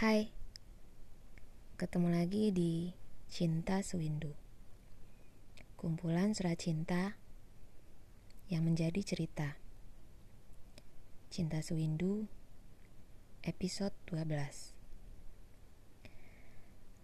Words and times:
Hai, 0.00 0.32
ketemu 1.76 2.08
lagi 2.08 2.48
di 2.56 2.88
Cinta 3.28 3.84
Sewindu. 3.84 4.32
Kumpulan 5.76 6.32
surat 6.32 6.56
cinta 6.56 7.20
yang 8.48 8.64
menjadi 8.64 8.96
cerita. 9.04 9.60
Cinta 11.28 11.60
Sewindu 11.60 12.24
episode 13.44 13.92
12 14.08 14.72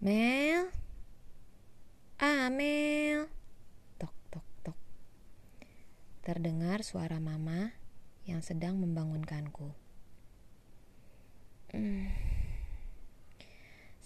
Mel. 0.01 0.73
Ah 2.17 2.49
Mel. 2.49 3.29
Tok 4.01 4.17
tok 4.33 4.49
tok. 4.65 4.79
Terdengar 6.25 6.81
suara 6.81 7.21
mama 7.21 7.77
yang 8.25 8.41
sedang 8.41 8.81
membangunkanku 8.81 9.69
Hmm 11.77 12.37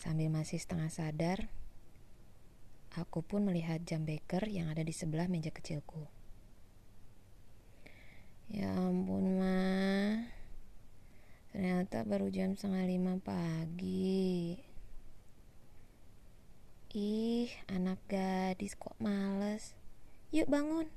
Sambil 0.00 0.32
masih 0.32 0.56
setengah 0.56 0.88
sadar, 0.88 1.52
aku 2.96 3.20
pun 3.20 3.45
melihat 3.45 3.84
jam 3.84 4.09
beker 4.09 4.48
yang 4.48 4.73
ada 4.73 4.80
di 4.80 4.96
sebelah 4.96 5.28
meja 5.28 5.52
kecilku. 5.52 6.09
Ya 8.48 8.73
ampun, 8.80 9.36
Ma. 9.36 10.24
Ternyata 11.52 12.09
baru 12.09 12.32
jam 12.32 12.56
setengah 12.56 12.88
lima 12.88 13.20
pagi. 13.20 14.56
Ih, 16.96 17.52
anak 17.68 18.01
gadis 18.09 18.80
kok 18.80 18.96
males. 18.96 19.76
Yuk 20.32 20.48
bangun. 20.48 20.88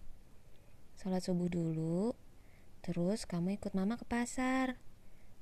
Sholat 0.95 1.27
subuh 1.27 1.51
dulu. 1.51 2.15
Terus 2.79 3.27
kamu 3.27 3.59
ikut 3.59 3.75
mama 3.75 3.99
ke 3.99 4.07
pasar. 4.07 4.79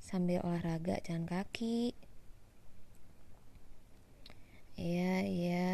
Sambil 0.02 0.42
olahraga 0.42 0.98
jalan 1.06 1.30
kaki. 1.30 1.94
Iya, 4.82 5.14
iya. 5.30 5.70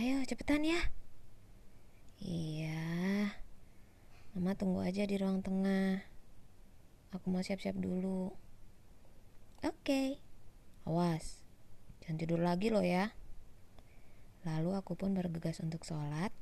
Ayo 0.00 0.24
cepetan 0.24 0.64
ya. 0.64 0.80
Iya. 2.24 3.28
Mama 4.32 4.56
tunggu 4.56 4.80
aja 4.80 5.04
di 5.04 5.20
ruang 5.20 5.44
tengah. 5.44 6.00
Aku 7.12 7.28
mau 7.28 7.44
siap-siap 7.44 7.76
dulu. 7.76 8.32
Oke. 9.60 10.16
Awas. 10.88 11.44
Jangan 12.00 12.16
tidur 12.24 12.40
lagi 12.40 12.72
loh 12.72 12.80
ya. 12.80 13.12
Lalu 14.48 14.72
aku 14.72 14.96
pun 14.96 15.12
bergegas 15.12 15.60
untuk 15.60 15.84
sholat 15.84 16.32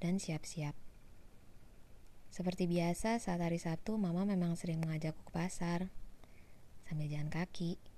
dan 0.00 0.16
siap-siap. 0.16 0.72
Seperti 2.32 2.64
biasa 2.64 3.20
saat 3.20 3.44
hari 3.44 3.60
Sabtu, 3.60 4.00
Mama 4.00 4.24
memang 4.24 4.56
sering 4.56 4.80
mengajakku 4.80 5.20
ke 5.28 5.32
pasar 5.36 5.92
sambil 6.88 7.12
jalan 7.12 7.28
kaki. 7.28 7.91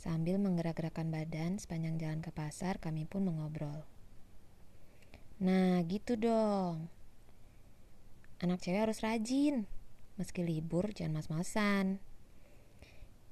Sambil 0.00 0.40
menggerak-gerakkan 0.40 1.12
badan 1.12 1.60
sepanjang 1.60 2.00
jalan 2.00 2.24
ke 2.24 2.32
pasar, 2.32 2.80
kami 2.80 3.04
pun 3.04 3.20
mengobrol. 3.20 3.84
Nah, 5.44 5.84
gitu 5.84 6.16
dong. 6.16 6.88
Anak 8.40 8.64
cewek 8.64 8.88
harus 8.88 9.04
rajin. 9.04 9.68
Meski 10.16 10.40
libur, 10.40 10.88
jangan 10.96 11.20
mas-masan. 11.20 12.00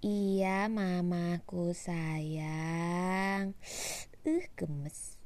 Iya, 0.05 0.69
mamaku 0.69 1.73
sayang. 1.73 3.57
Uh, 4.29 4.45
gemes. 4.53 5.17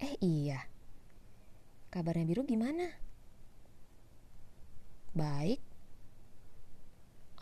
Eh, 0.00 0.16
iya. 0.24 0.64
Kabarnya 1.92 2.24
biru 2.24 2.48
gimana? 2.48 2.88
Baik, 5.12 5.60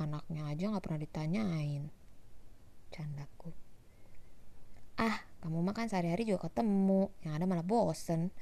Anaknya 0.02 0.50
aja 0.50 0.74
gak 0.74 0.82
pernah 0.82 0.98
ditanyain. 0.98 1.86
Candaku. 2.90 3.54
Ah, 4.98 5.22
kamu 5.38 5.62
makan 5.62 5.86
sehari-hari 5.86 6.26
juga 6.26 6.50
ketemu. 6.50 7.14
Yang 7.22 7.34
ada 7.38 7.46
malah 7.46 7.62
bosen. 7.62 8.34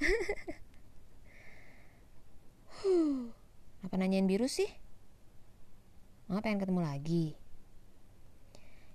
Apa 3.85 3.95
nanyain 4.01 4.25
biru 4.25 4.49
sih? 4.49 4.69
Mama 6.27 6.41
pengen 6.41 6.65
ketemu 6.65 6.81
lagi. 6.81 7.37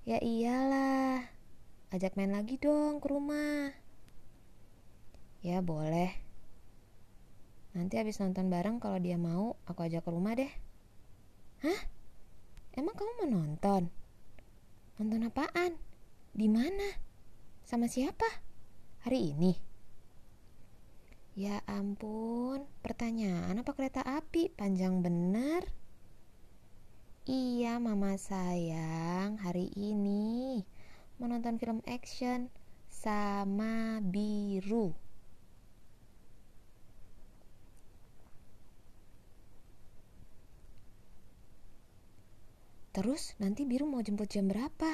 Ya 0.10 0.18
iyalah. 0.18 1.30
Ajak 1.94 2.18
main 2.18 2.34
lagi 2.34 2.58
dong 2.58 2.98
ke 2.98 3.08
rumah. 3.10 3.74
Ya 5.46 5.62
boleh. 5.62 6.10
Nanti 7.78 8.00
habis 8.00 8.18
nonton 8.18 8.50
bareng 8.50 8.82
kalau 8.82 8.98
dia 8.98 9.20
mau, 9.20 9.60
aku 9.68 9.86
ajak 9.86 10.02
ke 10.02 10.10
rumah 10.10 10.34
deh. 10.34 10.50
Hah? 11.62 11.95
Emang 12.76 12.92
kamu 12.92 13.12
mau 13.24 13.28
nonton? 13.40 13.88
Nonton 15.00 15.32
apaan? 15.32 15.80
Di 16.36 16.52
mana? 16.52 17.00
Sama 17.64 17.88
siapa? 17.88 18.28
Hari 19.08 19.32
ini? 19.32 19.56
Ya 21.40 21.64
ampun, 21.72 22.68
pertanyaan 22.84 23.56
apa 23.56 23.72
kereta 23.72 24.04
api? 24.04 24.52
Panjang 24.52 25.00
bener. 25.00 25.64
Iya, 27.24 27.80
mama 27.80 28.20
sayang, 28.20 29.40
hari 29.40 29.72
ini 29.80 30.60
mau 31.16 31.32
nonton 31.32 31.56
film 31.56 31.80
action 31.88 32.52
sama 32.92 34.04
biru. 34.04 34.92
Terus 42.96 43.36
nanti 43.44 43.68
biru 43.68 43.84
mau 43.84 44.00
jemput 44.00 44.32
jam 44.32 44.48
berapa? 44.48 44.88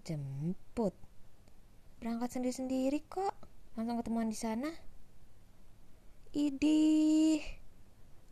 Jemput. 0.00 0.96
Berangkat 2.00 2.40
sendiri-sendiri 2.40 3.04
kok. 3.04 3.36
Langsung 3.76 4.00
ketemuan 4.00 4.32
di 4.32 4.38
sana. 4.40 4.72
Idih. 6.32 7.44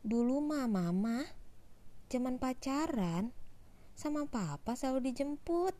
Dulu 0.00 0.40
mah 0.40 0.64
mama 0.64 1.28
zaman 2.08 2.40
pacaran 2.40 3.36
sama 3.92 4.24
papa 4.24 4.72
selalu 4.72 5.12
dijemput. 5.12 5.76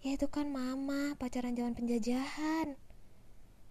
Ya 0.00 0.16
itu 0.16 0.32
kan 0.32 0.48
mama 0.48 1.20
pacaran 1.20 1.52
zaman 1.52 1.76
penjajahan. 1.76 2.80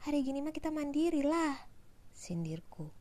Hari 0.05 0.19
gini 0.21 0.45
mah 0.45 0.53
kita 0.53 0.69
mandiri 0.69 1.25
lah. 1.25 1.65
Sindirku. 2.13 2.93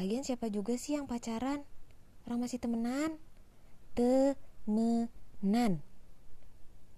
Lagian 0.00 0.24
siapa 0.24 0.48
juga 0.48 0.80
sih 0.80 0.96
yang 0.96 1.04
pacaran? 1.04 1.76
Orang 2.28 2.44
masih 2.44 2.60
temenan 2.60 3.16
temenan 3.96 5.80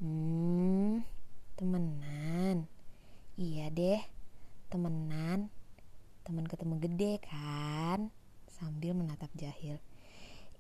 hmm 0.03 1.07
temenan 1.55 2.67
iya 3.39 3.71
deh 3.71 4.03
temenan 4.75 5.47
teman 6.27 6.51
ketemu 6.51 6.75
gede 6.83 7.23
kan 7.23 8.11
sambil 8.51 8.91
menatap 8.99 9.31
jahil 9.39 9.79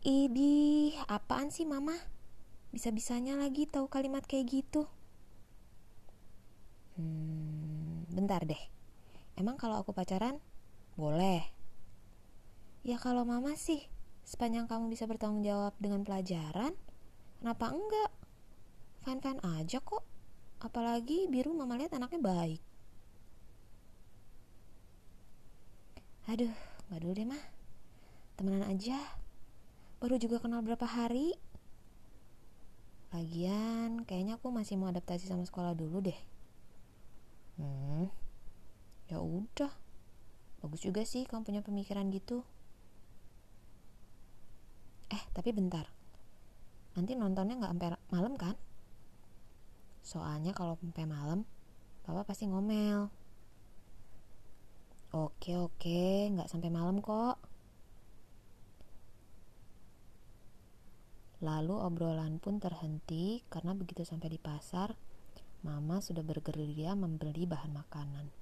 Idi, 0.00 0.96
apaan 1.12 1.52
sih 1.52 1.68
mama? 1.68 1.92
Bisa-bisanya 2.72 3.36
lagi 3.36 3.68
tahu 3.68 3.84
kalimat 3.84 4.24
kayak 4.24 4.48
gitu. 4.48 4.88
Hmm, 6.96 8.08
bentar 8.08 8.40
deh. 8.48 8.56
Emang 9.36 9.60
kalau 9.60 9.76
aku 9.76 9.92
pacaran, 9.92 10.40
boleh? 10.96 11.44
Ya 12.80 12.96
kalau 12.96 13.28
mama 13.28 13.52
sih, 13.60 13.84
sepanjang 14.30 14.70
kamu 14.70 14.94
bisa 14.94 15.10
bertanggung 15.10 15.42
jawab 15.42 15.74
dengan 15.82 16.06
pelajaran, 16.06 16.70
kenapa 17.42 17.74
enggak? 17.74 18.10
Fine-fine 19.02 19.42
aja 19.42 19.82
kok. 19.82 20.06
Apalagi 20.62 21.26
biru 21.26 21.50
mama 21.50 21.74
lihat 21.74 21.90
anaknya 21.98 22.22
baik. 22.22 22.62
Aduh, 26.30 26.54
gak 26.94 27.00
dulu 27.02 27.12
deh 27.16 27.26
mah. 27.26 27.42
Temenan 28.38 28.70
aja. 28.70 29.02
Baru 29.98 30.14
juga 30.14 30.38
kenal 30.38 30.62
berapa 30.62 30.86
hari. 30.86 31.34
Lagian, 33.10 34.06
kayaknya 34.06 34.38
aku 34.38 34.54
masih 34.54 34.78
mau 34.78 34.94
adaptasi 34.94 35.26
sama 35.26 35.42
sekolah 35.42 35.74
dulu 35.74 35.98
deh. 36.06 36.20
Hmm, 37.58 38.06
ya 39.10 39.18
udah. 39.18 39.74
Bagus 40.62 40.86
juga 40.86 41.02
sih 41.02 41.26
kamu 41.26 41.42
punya 41.42 41.60
pemikiran 41.66 42.06
gitu. 42.14 42.46
Tapi 45.36 45.50
bentar. 45.54 45.86
Nanti 46.98 47.14
nontonnya 47.14 47.58
nggak 47.60 47.72
sampai 47.72 47.88
malam 48.10 48.34
kan? 48.34 48.56
Soalnya 50.02 50.50
kalau 50.56 50.74
sampai 50.80 51.06
malam, 51.06 51.46
papa 52.02 52.26
pasti 52.26 52.50
ngomel. 52.50 53.06
Oke, 55.10 55.58
oke, 55.58 56.34
nggak 56.34 56.50
sampai 56.50 56.70
malam 56.70 57.02
kok. 57.02 57.38
Lalu 61.40 61.72
obrolan 61.72 62.36
pun 62.36 62.60
terhenti 62.60 63.40
karena 63.48 63.72
begitu 63.72 64.04
sampai 64.04 64.28
di 64.28 64.38
pasar, 64.38 64.92
Mama 65.60 66.00
sudah 66.00 66.24
bergerilya 66.24 66.96
membeli 66.96 67.44
bahan 67.44 67.76
makanan. 67.76 68.39